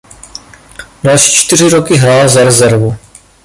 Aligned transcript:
Další 1.03 1.31
čtyři 1.33 1.69
roky 1.69 1.95
hrál 1.95 2.29
za 2.29 2.43
rezervu. 2.43 2.95